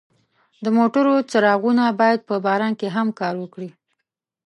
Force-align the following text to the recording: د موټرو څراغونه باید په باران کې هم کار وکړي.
د 0.63 0.65
موټرو 0.77 1.13
څراغونه 1.31 1.85
باید 1.99 2.19
په 2.29 2.35
باران 2.45 2.73
کې 2.79 2.87
هم 2.95 3.07
کار 3.19 3.33
وکړي. 3.39 3.69